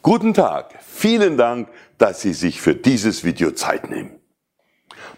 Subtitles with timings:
[0.00, 4.20] Guten Tag, vielen Dank, dass Sie sich für dieses Video Zeit nehmen.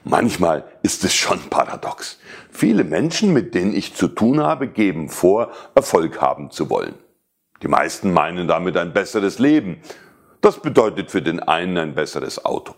[0.04, 2.18] Manchmal ist es schon paradox.
[2.51, 6.95] Viele Menschen, mit denen ich zu tun habe, geben vor, Erfolg haben zu wollen.
[7.62, 9.82] Die meisten meinen damit ein besseres Leben.
[10.41, 12.75] Das bedeutet für den einen ein besseres Auto.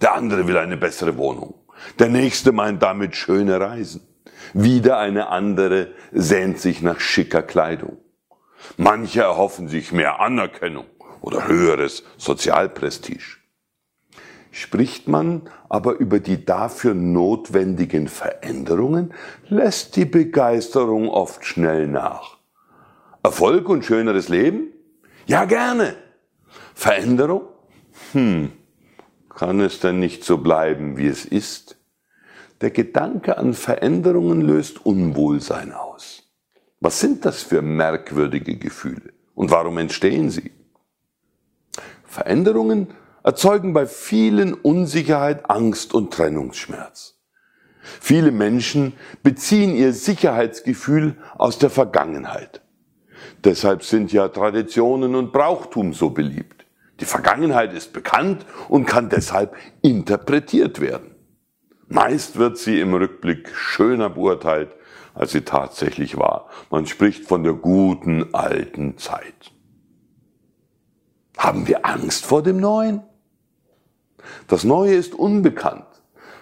[0.00, 1.54] Der andere will eine bessere Wohnung.
[1.98, 4.06] Der nächste meint damit schöne Reisen.
[4.54, 7.98] Wieder eine andere sehnt sich nach schicker Kleidung.
[8.76, 10.86] Manche erhoffen sich mehr Anerkennung
[11.20, 13.40] oder höheres Sozialprestige.
[14.52, 19.14] Spricht man aber über die dafür notwendigen Veränderungen,
[19.48, 22.38] lässt die Begeisterung oft schnell nach.
[23.22, 24.68] Erfolg und schöneres Leben?
[25.26, 25.94] Ja, gerne.
[26.74, 27.42] Veränderung?
[28.12, 28.50] Hm,
[29.28, 31.76] kann es denn nicht so bleiben, wie es ist?
[32.60, 36.24] Der Gedanke an Veränderungen löst Unwohlsein aus.
[36.80, 40.50] Was sind das für merkwürdige Gefühle und warum entstehen sie?
[42.10, 42.88] Veränderungen
[43.22, 47.20] erzeugen bei vielen Unsicherheit, Angst und Trennungsschmerz.
[47.82, 52.62] Viele Menschen beziehen ihr Sicherheitsgefühl aus der Vergangenheit.
[53.44, 56.66] Deshalb sind ja Traditionen und Brauchtum so beliebt.
[56.98, 61.14] Die Vergangenheit ist bekannt und kann deshalb interpretiert werden.
[61.86, 64.74] Meist wird sie im Rückblick schöner beurteilt,
[65.14, 66.48] als sie tatsächlich war.
[66.70, 69.52] Man spricht von der guten alten Zeit.
[71.40, 73.00] Haben wir Angst vor dem Neuen?
[74.46, 75.86] Das Neue ist unbekannt.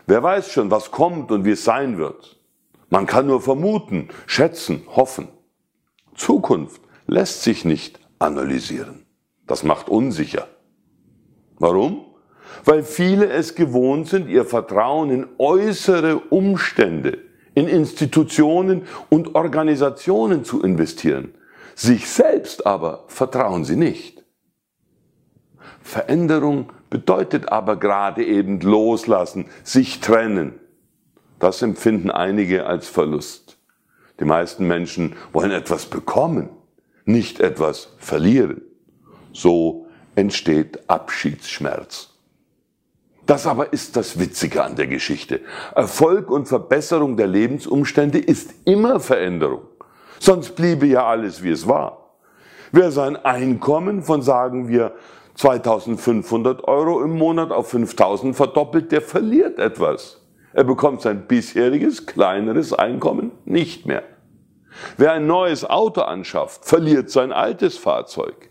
[0.09, 2.41] Wer weiß schon, was kommt und wie es sein wird.
[2.91, 5.29] Man kann nur vermuten, schätzen, hoffen.
[6.17, 9.07] Zukunft lässt sich nicht analysieren.
[9.47, 10.49] Das macht unsicher.
[11.61, 12.05] Warum?
[12.65, 17.19] Weil viele es gewohnt sind, ihr Vertrauen in äußere Umstände,
[17.55, 21.37] in Institutionen und Organisationen zu investieren.
[21.77, 24.19] Sich selbst aber vertrauen sie nicht.
[25.83, 30.59] Veränderung bedeutet aber gerade eben loslassen, sich trennen.
[31.39, 33.59] Das empfinden einige als Verlust.
[34.21, 36.49] Die meisten Menschen wollen etwas bekommen,
[37.05, 38.63] nicht etwas verlieren.
[39.33, 42.11] So entsteht Abschiedsschmerz.
[43.27, 45.43] Das aber ist das Witzige an der Geschichte.
[45.75, 49.63] Erfolg und Verbesserung der Lebensumstände ist immer Veränderung.
[50.19, 52.15] Sonst bliebe ja alles, wie es war.
[52.73, 54.95] Wer sein Einkommen von, sagen wir,
[55.39, 60.21] 2500 Euro im Monat auf 5000 verdoppelt, der verliert etwas.
[60.53, 64.03] Er bekommt sein bisheriges kleineres Einkommen nicht mehr.
[64.97, 68.51] Wer ein neues Auto anschafft, verliert sein altes Fahrzeug.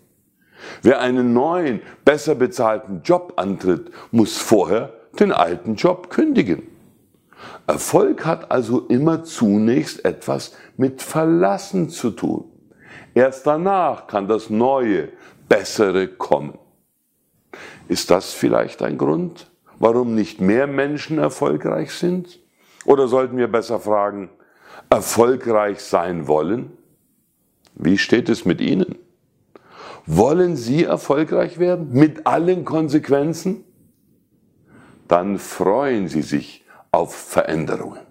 [0.82, 6.64] Wer einen neuen, besser bezahlten Job antritt, muss vorher den alten Job kündigen.
[7.68, 12.46] Erfolg hat also immer zunächst etwas mit Verlassen zu tun.
[13.14, 15.10] Erst danach kann das Neue,
[15.50, 16.58] Bessere kommen.
[17.88, 19.50] Ist das vielleicht ein Grund,
[19.80, 22.40] warum nicht mehr Menschen erfolgreich sind?
[22.86, 24.30] Oder sollten wir besser fragen,
[24.90, 26.72] erfolgreich sein wollen?
[27.76, 28.98] Wie steht es mit Ihnen?
[30.06, 33.66] Wollen Sie erfolgreich werden mit allen Konsequenzen?
[35.08, 38.07] Dann freuen Sie sich auf Veränderungen.